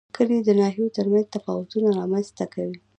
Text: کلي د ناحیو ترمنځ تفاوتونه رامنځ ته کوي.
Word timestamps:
کلي 0.15 0.37
د 0.43 0.49
ناحیو 0.59 0.93
ترمنځ 0.97 1.25
تفاوتونه 1.35 1.87
رامنځ 1.99 2.27
ته 2.37 2.45
کوي. 2.53 2.77